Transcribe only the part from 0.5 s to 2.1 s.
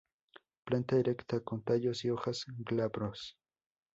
Planta erecta con tallos y